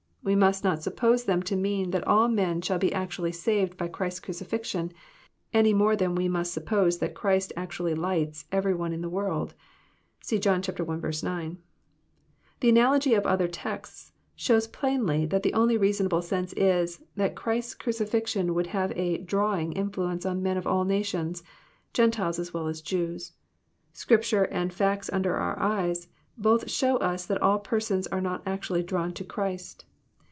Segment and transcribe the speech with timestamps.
[0.23, 3.87] We must not suppose them to mean that all men shall be actually saved by
[3.87, 4.91] Christ's crucifixion,
[5.51, 9.09] any more than we must suppose that Christ actually *' lights" every one in the
[9.09, 9.55] world.
[10.21, 11.11] rSee John 1.
[11.41, 11.57] 9.)
[12.59, 17.73] The analogy of other texts bhows plainly that the only reasonable sense is, that Christ's
[17.73, 21.41] cruci fixion would have a *' drawing" influence on men of all nations.
[21.93, 23.33] Gentiles as well as Jews.
[23.91, 28.83] Scripture and facts under our eyes both show us that all persons are not actually
[28.83, 29.85] drawn to Christ.